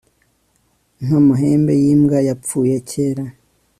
[1.03, 3.25] nk'amahembe y'imbwa yapfuye kera